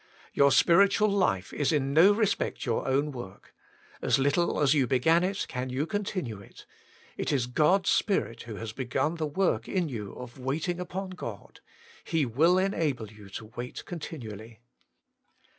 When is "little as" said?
4.17-4.73